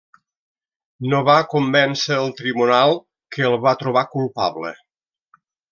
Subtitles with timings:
[1.13, 2.97] No va convèncer el tribunal,
[3.37, 4.75] que el va trobar culpable.